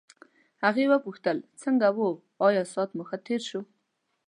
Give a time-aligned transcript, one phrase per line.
[0.63, 2.09] هغې وپوښتل څنګه وو
[2.47, 3.61] آیا ساعت مو ښه تېر شو.